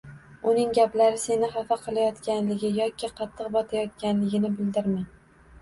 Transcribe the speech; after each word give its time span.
-Uning 0.51 0.71
gaplari 0.77 1.19
seni 1.23 1.49
xafa 1.57 1.77
qilayotganligi 1.83 2.71
yoki 2.79 3.11
qattiq 3.21 3.53
botayotganligini 3.59 4.53
bildirma. 4.59 5.07